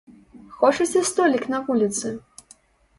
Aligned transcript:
Хочаце 0.61 1.05
столік 1.11 1.47
на 1.55 1.63
вуліцы? 1.71 2.15